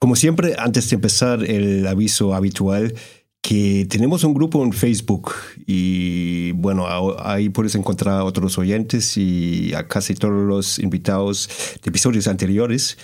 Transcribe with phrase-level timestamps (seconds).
[0.00, 2.94] Como siempre, antes de empezar el aviso habitual,
[3.42, 5.32] que tenemos un grupo en Facebook
[5.66, 6.86] y bueno,
[7.18, 11.50] ahí puedes encontrar a otros oyentes y a casi todos los invitados
[11.82, 12.96] de episodios anteriores.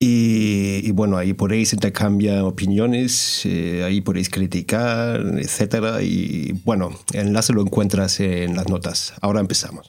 [0.00, 6.02] Y, bueno, ahí podéis intercambiar opiniones, eh, ahí podéis criticar, etcétera.
[6.02, 9.14] Y bueno, el enlace lo encuentras en las notas.
[9.20, 9.88] Ahora empezamos.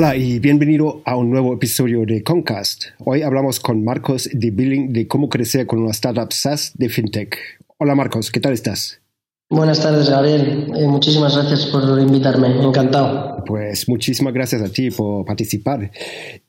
[0.00, 2.84] Hola y bienvenido a un nuevo episodio de Concast.
[3.04, 7.36] Hoy hablamos con Marcos de Billing de cómo crecer con una startup SaaS de FinTech.
[7.78, 9.00] Hola Marcos, ¿qué tal estás?
[9.50, 10.70] Buenas tardes, Gabriel.
[10.76, 12.46] Eh, muchísimas gracias por invitarme.
[12.62, 13.42] Encantado.
[13.44, 15.90] Pues muchísimas gracias a ti por participar.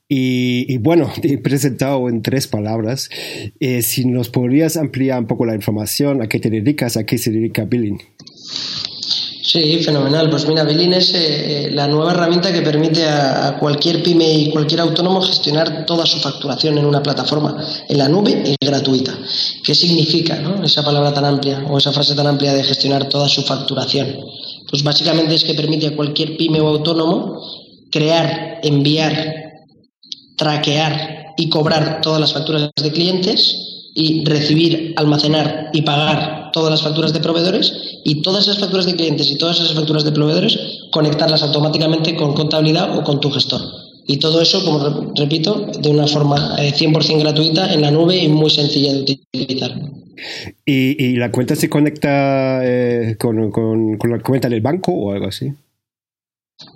[0.06, 3.10] Y, bueno, te he presentado en tres palabras.
[3.58, 7.18] Eh, si nos podrías ampliar un poco la información, a qué te dedicas, a qué
[7.18, 7.98] se dedica Billing.
[9.52, 10.30] Sí, fenomenal.
[10.30, 11.18] Pues mira, Billing es eh,
[11.64, 16.20] eh, la nueva herramienta que permite a, cualquier pyme y cualquier autónomo gestionar toda su
[16.20, 17.56] facturación en una plataforma
[17.88, 19.12] en la nube y gratuita.
[19.64, 23.42] ¿Qué significa esa palabra tan amplia o esa frase tan amplia de gestionar toda su
[23.42, 24.20] facturación?
[24.70, 27.42] Pues básicamente es que permite a cualquier pyme o autónomo
[27.90, 29.34] crear, enviar,
[30.36, 36.82] traquear y cobrar todas las facturas de clientes y recibir, almacenar y pagar todas las
[36.82, 37.72] facturas de proveedores
[38.04, 40.58] y todas esas facturas de clientes y todas esas facturas de proveedores
[40.90, 43.60] conectarlas automáticamente con contabilidad o con tu gestor.
[44.06, 48.28] Y todo eso, como repito, de una forma 100% eh, gratuita en la nube y
[48.28, 49.00] muy sencilla de
[49.32, 49.72] utilizar.
[50.66, 55.26] ¿Y, la cuenta se conecta eh, con, con, con, la cuenta del banco o algo
[55.28, 55.52] así?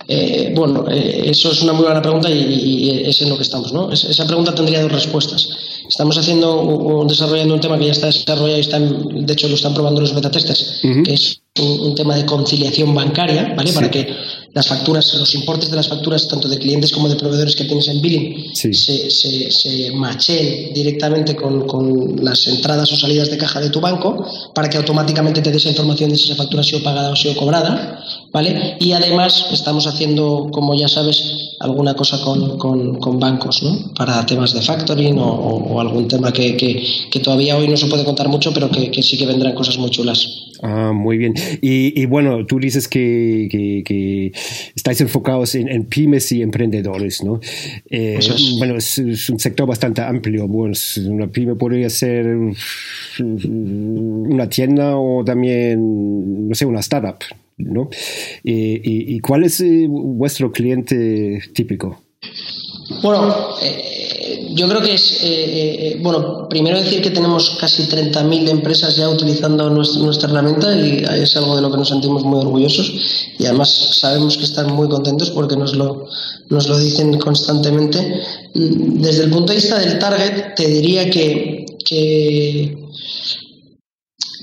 [0.08, 3.72] Eh, bueno, eso es una muy buena pregunta y, es en lo que estamos.
[3.72, 3.92] ¿no?
[3.92, 5.74] esa pregunta tendría dos respuestas.
[5.94, 9.55] Estamos haciendo un, desarrollando un tema que ya está desarrollado y están, de hecho lo
[9.55, 13.72] están probando los beta testers, que es un, tema de conciliación bancaria, ¿vale?
[13.72, 14.12] Para que
[14.54, 17.88] las facturas, los importes de las facturas, tanto de clientes como de proveedores que tienes
[17.88, 23.60] en billing, se, se, se macheen directamente con, con, las entradas o salidas de caja
[23.60, 26.64] de tu banco, para que automáticamente te dé esa información de si esa factura ha
[26.64, 28.00] sido pagada o ha sido cobrada,
[28.32, 28.76] ¿vale?
[28.78, 33.93] Y además estamos haciendo, como ya sabes, alguna cosa con, con, bancos, ¿no?
[33.94, 38.28] Para temas de factoring o, algún tema que, que, todavía hoy no se puede contar
[38.28, 40.53] mucho, pero que, sí que vendrán cosas muy chulas.
[40.62, 41.34] Ah, muy bien.
[41.60, 44.32] Y, y bueno, tú dices que, que
[44.75, 47.41] estáis enfocados en, en, pymes y emprendedores, ¿no?
[47.91, 48.19] Eh,
[48.59, 50.47] bueno, es, un sector bastante amplio.
[50.49, 50.75] Bueno,
[51.06, 52.27] una pyme podría ser
[53.19, 57.19] una tienda o también, no sé, una startup,
[57.59, 57.88] ¿no?
[58.43, 62.03] ¿Y, cuál es eh, vuestro cliente típico?
[63.03, 63.94] Bueno, eh,
[64.54, 69.69] yo creo que es, eh, bueno, primero decir que tenemos casi 30.000 empresas ya utilizando
[69.70, 72.93] nuestra, herramienta y es algo de lo que nos sentimos muy orgullosos
[73.38, 76.06] y además sabemos que están muy contentos porque nos lo,
[76.50, 78.23] nos lo dicen constantemente.
[78.55, 82.83] Desde el punto de vista del target, te diría que, que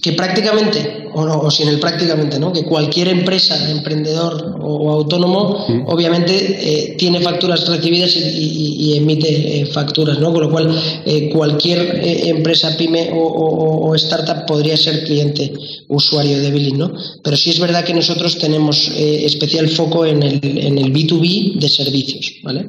[0.01, 2.51] que prácticamente, o, no, o sin el prácticamente, ¿no?
[2.51, 10.19] que cualquier empresa, emprendedor o, autónomo, obviamente eh, tiene facturas recibidas y, emite eh, facturas,
[10.19, 10.33] ¿no?
[10.33, 10.75] con lo cual
[11.05, 15.53] eh, cualquier empresa pyme o, startup podría ser cliente
[15.87, 16.77] usuario de Billing.
[16.77, 16.93] ¿no?
[17.23, 21.69] Pero sí es verdad que nosotros tenemos especial foco en el, en el B2B de
[21.69, 22.33] servicios.
[22.43, 22.67] ¿vale?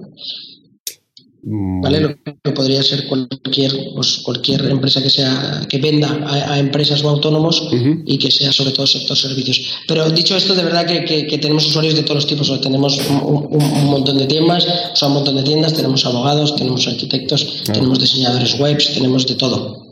[1.43, 2.01] ¿Vale?
[2.01, 7.09] Lo que podría ser cualquier, pues, cualquier empresa que sea que venda a, empresas o
[7.09, 7.69] autónomos
[8.07, 9.61] y que sea sobre todo sector servicios.
[9.89, 12.61] Pero dicho esto, de verdad que, tenemos usuarios de todos los tipos.
[12.61, 17.65] tenemos un, montón de tiendas, o sea, un montón de tiendas, tenemos abogados, tenemos arquitectos,
[17.69, 17.73] ah.
[17.73, 19.87] tenemos diseñadores webs, tenemos de todo.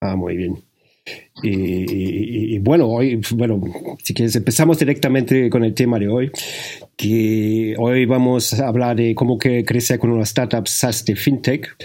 [0.00, 0.69] Ah, muy bien.
[1.42, 3.60] Y, bueno, hoy, bueno,
[4.02, 6.30] si quieres, empezamos directamente con el tema de hoy,
[6.96, 11.76] que hoy vamos a hablar de cómo que crecer con una startup SaaS de FinTech.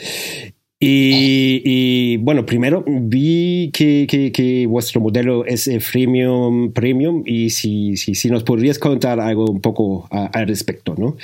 [0.79, 8.29] Y, bueno, primero vi que, que, vuestro modelo es freemium premium y si, si, si
[8.29, 11.17] nos podrías contar algo un poco al respecto, ¿no?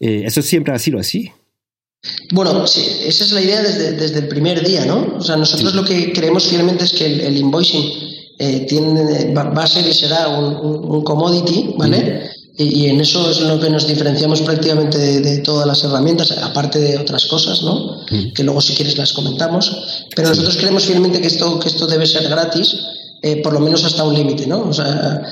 [0.00, 1.30] Eh, ¿Eso siempre ha sido así?
[2.32, 5.16] Bueno, sí, esa es la idea desde, el primer día, ¿no?
[5.18, 7.84] O sea, nosotros lo que creemos fielmente es que el, invoicing
[8.38, 12.30] eh, tiene, va, a ser y será un, commodity, ¿vale?
[12.56, 16.98] y, en eso es lo que nos diferenciamos prácticamente de, todas las herramientas, aparte de
[16.98, 18.04] otras cosas, ¿no?
[18.34, 20.06] Que luego si quieres las comentamos.
[20.14, 22.76] Pero nosotros creemos fielmente que esto, que esto debe ser gratis,
[23.22, 24.68] eh, por lo menos hasta un límite, ¿no?
[24.68, 25.22] O sea,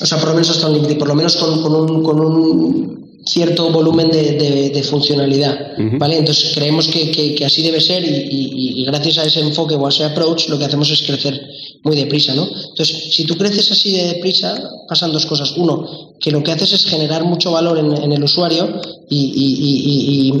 [0.00, 2.20] o sea, por lo menos hasta un límite, por lo menos con, con, un, con
[2.20, 6.18] un cierto volumen de, funcionalidad, ¿vale?
[6.18, 10.48] Entonces creemos que, así debe ser y, gracias a ese enfoque o a ese approach
[10.48, 11.40] lo que hacemos es crecer
[11.82, 12.46] muy deprisa, ¿no?
[12.46, 15.54] Entonces, si tú creces así de deprisa, pasan dos cosas.
[15.56, 20.32] Uno, que lo que haces es generar mucho valor en, el usuario y,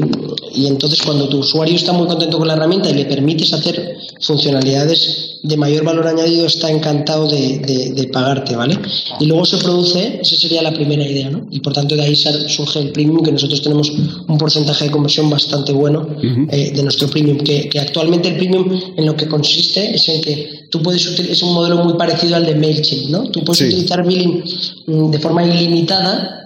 [0.66, 5.39] entonces cuando tu usuario está muy contento con la herramienta y le permites hacer funcionalidades
[5.42, 8.78] de mayor valor añadido, está encantado de, pagarte, ¿vale?
[9.20, 11.46] Y luego se produce, esa sería la primera idea, ¿no?
[11.50, 15.30] Y por tanto de ahí surge el premium, que nosotros tenemos un porcentaje de conversión
[15.30, 16.06] bastante bueno
[16.50, 20.50] eh, de nuestro premium, que, actualmente el premium en lo que consiste es en que
[20.70, 23.30] tú puedes utilizar, es un modelo muy parecido al de MailChimp, ¿no?
[23.30, 24.44] Tú puedes utilizar billing
[24.86, 26.40] mm, de forma ilimitada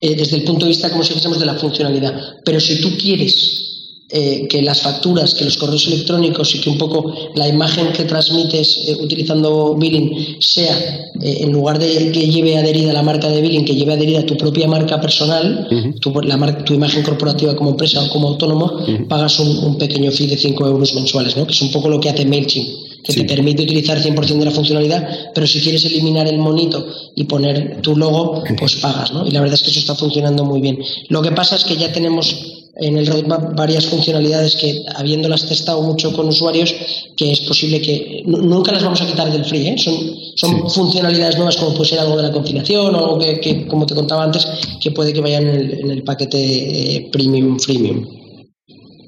[0.00, 2.14] eh, desde el punto de vista, como si fuésemos, de la funcionalidad.
[2.44, 3.67] Pero si tú quieres
[4.10, 8.04] eh, que las facturas, que los correos electrónicos y que un poco la imagen que
[8.04, 10.74] transmites eh, utilizando billing sea,
[11.20, 14.36] eh, en lugar de que lleve adherida la marca de billing, que lleve adherida tu
[14.38, 15.68] propia marca personal,
[16.00, 20.38] tu, la tu imagen corporativa como empresa o como autónomo, pagas un, pequeño fee de
[20.38, 21.46] 5 euros mensuales, ¿no?
[21.46, 24.50] que es un poco lo que hace MailChimp que te permite utilizar 100% de la
[24.50, 29.26] funcionalidad, pero si quieres eliminar el monito y poner tu logo, pues pagas, ¿no?
[29.26, 30.78] Y la verdad es que eso está funcionando muy bien.
[31.08, 32.34] Lo que pasa es que ya tenemos
[32.78, 36.74] en el roadmap varias funcionalidades que, habiéndolas testado mucho con usuarios,
[37.16, 39.68] que es posible que nunca las vamos a quitar del free.
[39.68, 39.78] ¿eh?
[39.78, 39.94] Son,
[40.36, 43.94] son funcionalidades nuevas como puede ser algo de la conciliación o algo que, como te
[43.94, 44.46] contaba antes,
[44.80, 48.27] que puede que vayan en el, en el paquete eh, premium, freemium.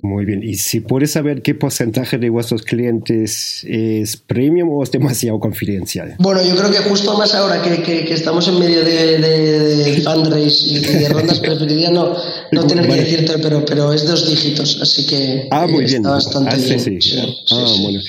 [0.02, 0.42] Muy bien.
[0.42, 6.16] ¿Y si puedes saber qué porcentaje de vuestros clientes es premium o es demasiado confidencial?
[6.18, 10.66] Bueno, yo creo que justo más ahora que, que, estamos en medio de, de, fundraise
[10.66, 12.16] y de rondas, preferiría no,
[12.52, 16.02] no tener que decirte, pero, pero es dos dígitos, así que ah, muy está bien.
[16.02, 17.00] bastante ah, bien.
[17.00, 17.16] Sí,
[17.50, 18.00] ah, bueno.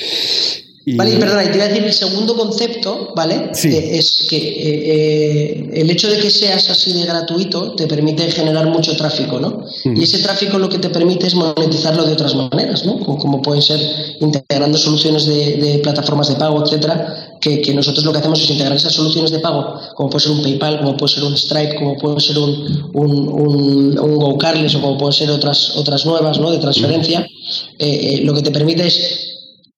[0.83, 3.51] Vale, y perdona, y te iba a decir el segundo concepto, ¿vale?
[3.53, 8.65] es que eh, eh, el hecho de que seas así de gratuito te permite generar
[8.65, 9.63] mucho tráfico, ¿no?
[9.85, 12.97] Y ese tráfico lo que te permite es monetizarlo de otras maneras, ¿no?
[12.99, 13.79] Como, pueden ser
[14.21, 18.93] integrando soluciones de, plataformas de pago, etcétera, que, nosotros lo que hacemos es integrar esas
[18.93, 22.19] soluciones de pago, como puede ser un PayPal, como puede ser un Stripe, como puede
[22.19, 26.49] ser un, un, un, un GoCarless o como pueden ser otras, otras nuevas, ¿no?
[26.49, 27.27] De transferencia,
[27.77, 29.30] eh, lo que te permite es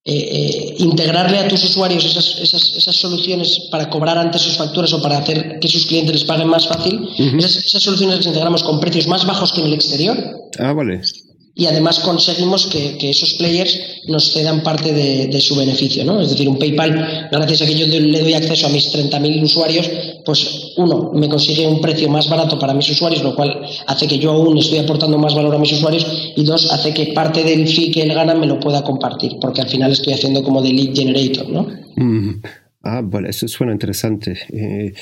[0.06, 4.92] eh, eh, integrarle a tus usuarios esas, esas, esas, soluciones para cobrar antes sus facturas
[4.92, 8.64] o para hacer que sus clientes les paguen más fácil, esas, esas, soluciones las integramos
[8.64, 10.18] con precios más bajos que en el exterior.
[10.60, 11.02] Ah, vale
[11.56, 16.20] y además conseguimos que, esos players nos cedan parte de, su beneficio, ¿no?
[16.20, 19.90] Es decir, un PayPal, gracias a que yo le doy acceso a mis 30.000 usuarios,
[20.26, 24.18] pues uno, me consigue un precio más barato para mis usuarios, lo cual hace que
[24.18, 27.68] yo aún estoy aportando más valor a mis usuarios, y dos, hace que parte del
[27.68, 30.72] fee que él gana me lo pueda compartir, porque al final estoy haciendo como de
[30.72, 31.68] lead generator, ¿no?
[31.96, 32.42] Mm.
[32.86, 34.38] Ah, bueno, eso suena interesante.
[34.52, 34.94] Eh,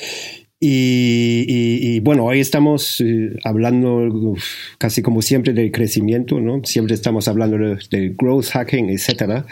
[0.64, 4.36] y, bueno, hoy estamos eh, hablando
[4.78, 6.62] casi como siempre del crecimiento, ¿no?
[6.64, 9.44] Siempre estamos hablando de, growth hacking, etcétera.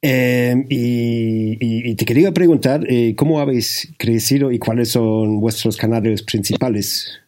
[0.00, 7.20] Em, y, te quería preguntar, eh, ¿cómo habéis crecido y cuáles son vuestros canales principales?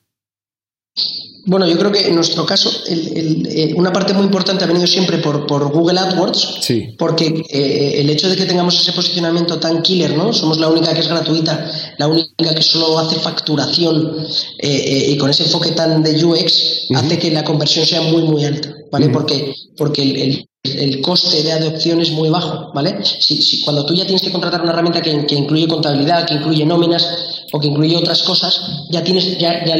[1.46, 5.18] Bueno, yo creo que en nuestro caso eh, una parte muy importante ha venido siempre
[5.18, 6.94] por, Google AdWords, sí.
[6.98, 10.32] porque eh, el hecho de que tengamos ese posicionamiento tan killer, ¿no?
[10.32, 14.16] Somos la única que es gratuita, la única que solo hace facturación
[14.58, 18.44] eh, y con ese enfoque tan de UX, hace que la conversión sea muy, muy
[18.44, 19.08] alta, ¿vale?
[19.08, 22.98] Porque, porque el, coste de adopción es muy bajo, ¿vale?
[23.02, 27.46] Si, cuando tú ya tienes que contratar una herramienta que, incluye contabilidad, que incluye nóminas
[27.52, 29.76] o que incluye otras cosas, ya tienes, ya, ya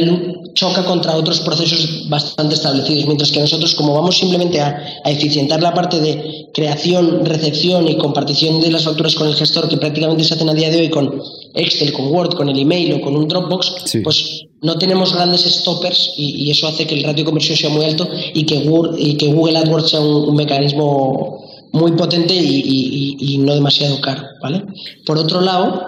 [0.53, 5.73] choca contra otros procesos bastante establecidos, mientras que nosotros, como vamos simplemente a, eficientar la
[5.73, 10.33] parte de creación, recepción y compartición de las facturas con el gestor, que prácticamente se
[10.33, 11.21] hacen a día de hoy con
[11.53, 16.13] Excel, con Word, con el email o con un Dropbox, pues no tenemos grandes stoppers
[16.17, 19.57] y, eso hace que el ratio de conversión sea muy alto y que, y Google
[19.57, 24.63] AdWords sea un, mecanismo muy potente y, no demasiado caro, ¿vale?
[25.05, 25.81] Por otro lado,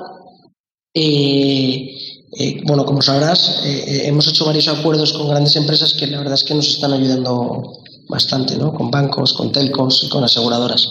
[0.94, 1.96] eh,
[2.40, 6.34] eh, bueno, como sabrás, eh, hemos hecho varios acuerdos con grandes empresas que la verdad
[6.34, 8.74] es que nos están ayudando bastante, ¿no?
[8.74, 10.90] Con bancos, con telcos y con aseguradoras.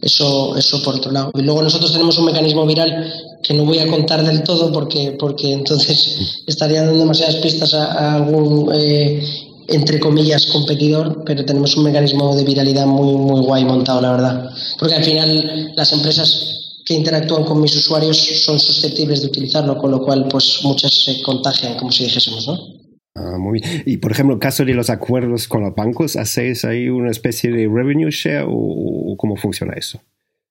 [0.00, 1.32] Eso, eso por otro lado.
[1.34, 3.12] Y luego nosotros tenemos un mecanismo viral
[3.46, 8.14] que no voy a contar del todo porque, porque entonces estaría dando demasiadas pistas a,
[8.14, 9.22] algún, eh,
[9.68, 14.50] entre comillas, competidor, pero tenemos un mecanismo de viralidad muy, muy guay montado, la verdad.
[14.78, 19.90] Porque al final las empresas que interactúan con mis usuarios son susceptibles de utilizarlo, con
[19.90, 22.76] lo cual pues muchas se contagian, como si dijésemos, ¿no?
[23.16, 23.82] Ah, muy bien.
[23.86, 27.50] Y por ejemplo, en caso de los acuerdos con los bancos, ¿hacéis ahí una especie
[27.50, 30.00] de revenue share o, cómo funciona eso?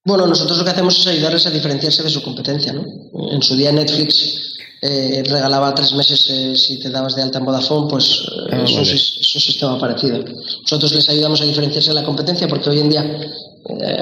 [0.06, 2.72] Bueno, nosotros lo que hacemos es ayudarles a diferenciarse de su competencia.
[2.74, 2.84] ¿no?
[3.32, 7.46] En su día Netflix eh, regalaba tres meses eh, si te dabas de alta en
[7.46, 10.20] Vodafone, pues eh, ah, es, un, sistema parecido.
[10.62, 13.20] Nosotros les ayudamos a diferenciarse de la competencia porque hoy en día,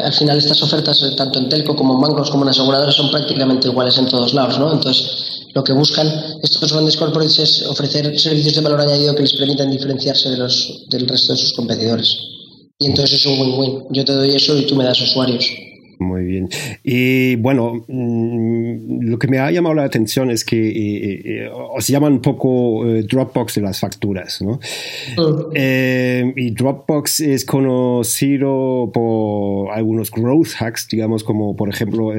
[0.03, 3.69] al final, estas ofertas, tanto en telco como en bancos como en aseguradoras, son prácticamente
[3.69, 4.59] iguales en todos lados.
[4.59, 4.73] ¿no?
[4.73, 6.05] Entonces, lo que buscan
[6.43, 10.83] estos grandes corporates es ofrecer servicios de valor añadido que les permitan diferenciarse de los,
[10.89, 12.13] del resto de sus competidores.
[12.77, 13.83] Y entonces es un win-win.
[13.91, 15.45] Yo te doy eso y tú me das usuarios.
[16.03, 16.49] Muy bien.
[16.83, 21.87] Y bueno, mm, lo que me ha llamado la atención es que eh, eh, os
[21.87, 24.59] llaman un poco eh, Dropbox de las facturas, ¿no?
[25.55, 32.11] Y Dropbox es conocido por algunos growth hacks, digamos, como por ejemplo,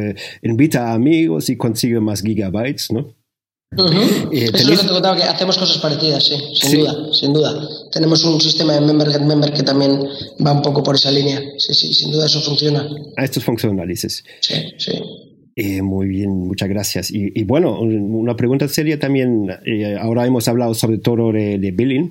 [0.42, 3.23] invita a amigos y consigue más gigabytes, ¿no?
[4.32, 7.32] Eh, Eso es lo que te contaba, que hacemos cosas parecidas, sí, sin duda, sin
[7.32, 7.68] duda.
[7.92, 10.00] Tenemos un sistema de member get member que también
[10.44, 11.40] va un poco por esa línea.
[11.58, 12.86] Sí, sí, sin duda eso funciona.
[13.16, 14.24] A estos funcionalices.
[14.40, 14.92] Sí, sí.
[15.56, 17.10] Eh, muy bien, muchas gracias.
[17.12, 22.10] Y, bueno, una pregunta seria también, eh, ahora hemos hablado sobre todo de, billing.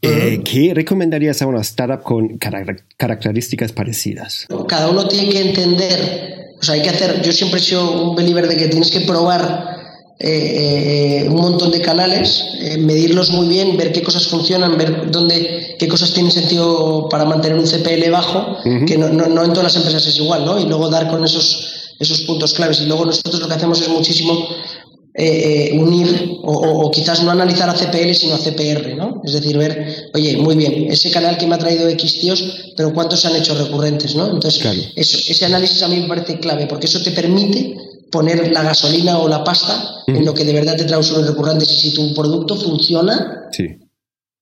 [0.00, 4.46] ¿Qué recomendarías a una startup con características parecidas?
[4.66, 8.16] Cada uno tiene que entender, o sea, hay que hacer, yo siempre he sido un
[8.16, 9.77] believer de que tienes que probar
[10.20, 15.12] eh, eh, un montón de canales, eh, medirlos muy bien, ver qué cosas funcionan, ver
[15.12, 19.62] dónde, qué cosas tienen sentido para mantener un CPL bajo, que no, no, en todas
[19.62, 20.58] las empresas es igual, ¿no?
[20.58, 22.80] Y luego dar con esos, esos puntos claves.
[22.80, 24.48] Y luego nosotros lo que hacemos es muchísimo
[25.72, 29.20] unir o, quizás no analizar a CPL sino a CPR, ¿no?
[29.24, 32.92] Es decir, ver, oye, muy bien, ese canal que me ha traído X tíos, pero
[32.92, 34.30] ¿cuántos se han hecho recurrentes, ¿no?
[34.30, 34.64] Entonces,
[34.96, 37.76] eso, ese análisis a mí me parece clave porque eso te permite
[38.10, 41.70] poner la gasolina o la pasta en lo que de verdad te trae usuarios recurrentes
[41.70, 43.48] y si tu producto funciona,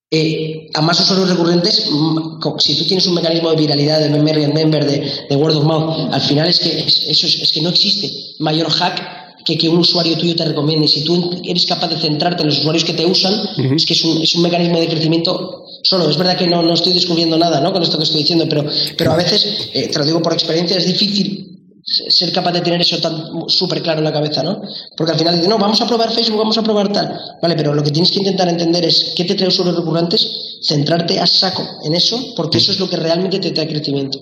[0.08, 4.36] eh, a más usuarios recurrentes, mm, si tú tienes un mecanismo de viralidad de member
[4.36, 8.10] and member, de, word of mouth, al final es que eso es, que no existe
[8.38, 10.88] mayor hack que que un usuario tuyo te recomiende.
[10.88, 13.32] Si tú eres capaz de centrarte en los usuarios que te usan,
[13.76, 16.10] es que es un, es un, mecanismo de crecimiento solo.
[16.10, 17.72] Es verdad que no, no estoy descubriendo nada ¿no?
[17.72, 18.64] con esto que estoy diciendo, pero,
[18.96, 21.55] pero a veces, eh, te lo digo por experiencia, es difícil
[21.86, 24.60] ser capaz de tener eso tan súper claro en la cabeza, ¿no?
[24.96, 27.16] Porque al final dices, no, vamos a probar Facebook, vamos a probar tal.
[27.40, 31.20] Vale, pero lo que tienes que intentar entender es qué te trae usuarios recurrentes, centrarte
[31.20, 34.18] a saco en eso, porque eso es lo que realmente te trae crecimiento.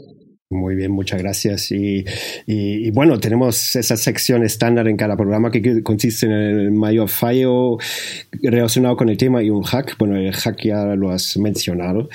[0.50, 1.73] Muy bien, muchas gracias.
[1.73, 2.04] Y,
[2.47, 7.78] y, bueno, tenemos esa sección estándar en cada programa que consiste en el mayor fallo
[8.42, 9.97] relacionado con el tema y un hack.
[9.99, 12.09] Bueno, el hack ya lo has mencionado,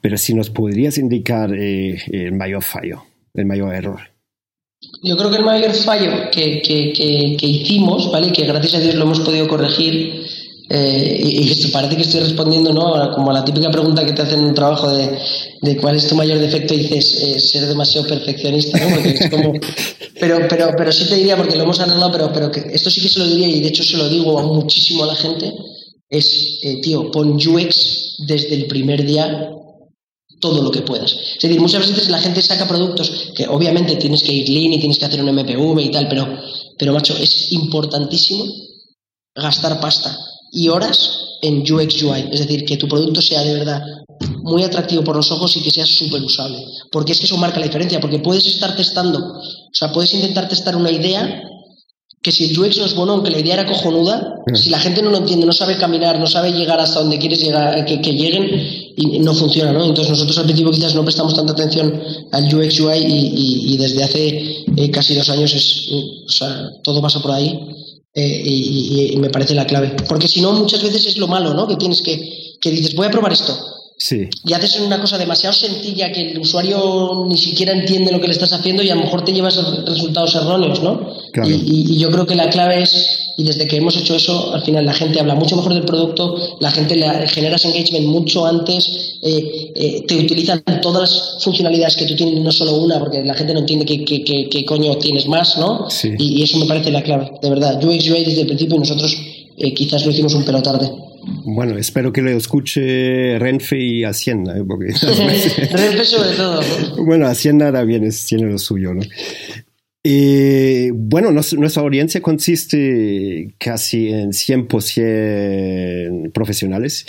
[0.00, 4.13] pero si nos podrías indicar eh, el mayor fallo, el mayor error.
[5.02, 6.92] Yo creo que el mayor fallo que, que,
[7.38, 8.32] que, hicimos, ¿vale?
[8.32, 10.24] Que gracias a Dios lo hemos podido corregir.
[10.70, 13.12] Eh, y, parece que estoy respondiendo, ¿no?
[13.14, 15.18] Como a la típica pregunta que te hacen en un trabajo de,
[15.60, 18.94] de cuál es tu mayor defecto y dices eh, ser demasiado perfeccionista, ¿no?
[18.94, 19.52] Porque es como,
[20.20, 23.02] pero, pero, pero sí te diría, porque lo hemos arreglado, pero, pero que esto sí
[23.02, 25.52] que se lo diría y de hecho se lo digo a muchísimo a la gente,
[26.08, 29.50] es, eh, tío, pon UX desde el primer día
[30.44, 31.10] todo lo que puedas.
[31.10, 34.78] Es decir, muchas veces la gente saca productos que obviamente tienes que ir lean y
[34.78, 36.28] tienes que hacer un MPV y tal, pero,
[36.78, 38.44] pero macho, es importantísimo
[39.34, 40.14] gastar pasta
[40.52, 42.28] y horas en UX UI.
[42.30, 43.82] Es decir, que tu producto sea de verdad
[44.42, 46.58] muy atractivo por los ojos y que sea súper usable.
[46.92, 50.46] Porque es que eso marca la diferencia, porque puedes estar testando, o sea, puedes intentar
[50.46, 51.40] testar una idea
[52.20, 54.56] que si el UX no es bueno, aunque la idea era cojonuda, mm.
[54.56, 57.40] si la gente no lo entiende, no sabe caminar, no sabe llegar hasta donde quieres
[57.40, 59.84] llegar, que, que lleguen, y no funciona, ¿no?
[59.84, 62.00] Entonces nosotros al principio quizás no prestamos tanta atención
[62.32, 65.88] al UX UI y, desde hace eh, casi dos años es,
[66.26, 67.58] o sea, todo pasa por ahí
[68.14, 69.96] eh, y, me parece la clave.
[70.08, 71.66] Porque si no, muchas veces es lo malo, ¿no?
[71.66, 73.56] Que tienes que, que dices, voy a probar esto
[73.96, 74.28] Sí.
[74.44, 78.32] Y haces una cosa demasiado sencilla que el usuario ni siquiera entiende lo que le
[78.32, 81.23] estás haciendo y a lo mejor te llevas resultados erróneos, ¿no?
[81.42, 84.86] Y, yo creo que la clave es, y desde que hemos hecho eso, al final
[84.86, 89.72] la gente habla mucho mejor del producto, la gente le generas engagement mucho antes, eh,
[89.74, 93.52] eh, te utilizan todas las funcionalidades que tú tienes, no solo una, porque la gente
[93.52, 95.88] no entiende qué, coño tienes más, ¿no?
[96.18, 97.82] Y, eso me parece la clave, de verdad.
[97.82, 99.16] UX UI desde el principio y nosotros
[99.56, 100.90] eh, quizás lo hicimos un pelo tarde.
[101.46, 104.56] Bueno, espero que lo escuche Renfe y Hacienda.
[104.56, 104.62] ¿eh?
[105.72, 106.60] Renfe sobre todo.
[107.04, 109.02] Bueno, Hacienda también es, tiene lo suyo, ¿no?
[110.06, 117.06] Eh, bueno, nuestra audiencia consiste casi en 100% profesionales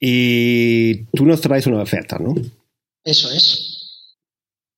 [0.00, 2.34] y tú nos traes una oferta, ¿no?
[3.04, 4.06] Eso es.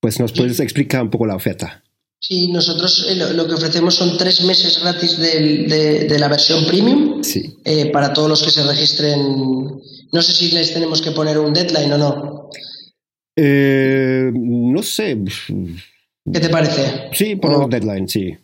[0.01, 1.85] Pues nos puedes explicar un poco la oferta.
[2.19, 7.21] Sí, nosotros eh, lo, que ofrecemos son tres meses gratis de, la versión premium
[7.65, 9.21] eh, para todos los que se registren.
[10.13, 12.51] No sé si les tenemos que poner un deadline o no.
[13.37, 15.19] Eh, no sé.
[16.31, 17.09] ¿Qué te parece?
[17.13, 18.37] Sí, poner un deadline, sí.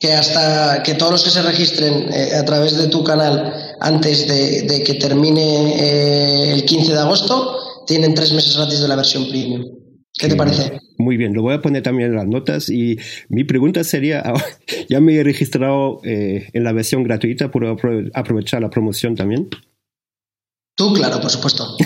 [0.00, 4.62] Que hasta que todos los que se registren a través de tu canal antes de,
[4.62, 9.64] de que termine el 15 de agosto tienen tres meses gratis de la versión premium.
[10.18, 10.78] ¿Qué te parece?
[10.98, 14.22] Muy bien, lo voy a poner también en las notas y mi pregunta sería,
[14.88, 17.50] ¿ya me he registrado eh, en la versión gratuita?
[17.50, 17.76] ¿Puedo
[18.14, 19.48] aprovechar la promoción también?
[20.78, 21.76] Tú, claro, por supuesto.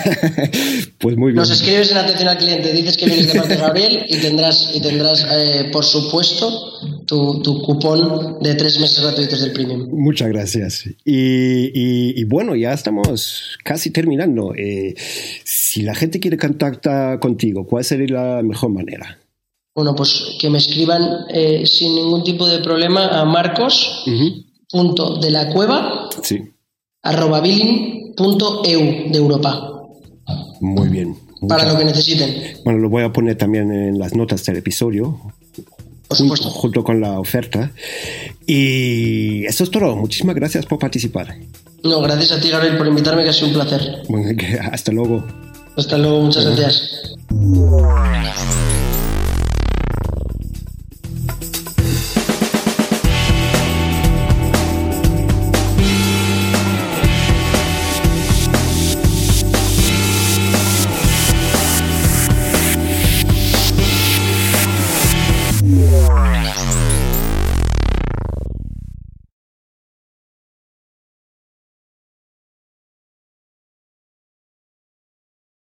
[0.99, 1.37] pues muy bien.
[1.37, 4.69] Nos escribes en atención al cliente, dices que vienes de parte de Gabriel y tendrás,
[4.71, 9.89] y tendrás eh, por supuesto, tu, cupón de tres meses gratuitos del premium.
[9.91, 10.83] Muchas gracias.
[11.03, 14.53] Y, bueno, ya estamos casi terminando.
[14.55, 14.93] Eh,
[15.43, 19.17] si la gente quiere contactar contigo, ¿cuál sería la mejor manera?
[19.73, 21.01] Bueno, pues que me escriban
[21.33, 24.05] eh, sin ningún tipo de problema a marcos.
[24.69, 26.09] Punto de la cueva.
[26.21, 26.37] Sí.
[27.01, 29.73] Arroba billing .eu de Europa.
[30.61, 31.17] Muy bien.
[31.47, 32.57] Para lo que necesiten.
[32.63, 35.19] Bueno, lo voy a poner también en las notas del episodio.
[36.07, 36.49] Por supuesto.
[36.49, 37.71] Junto, con la oferta.
[38.45, 39.95] Y eso es todo.
[39.95, 41.35] Muchísimas gracias por participar.
[41.83, 44.03] No, gracias a ti, Gabriel, por invitarme, que ha sido un placer.
[44.71, 45.23] hasta luego.
[45.75, 47.15] Hasta luego, muchas gracias.